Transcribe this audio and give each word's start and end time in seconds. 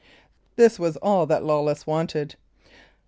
This 0.55 0.79
was 0.79 0.97
all 0.97 1.27
that 1.27 1.43
Lawless 1.43 1.85
wanted. 1.85 2.33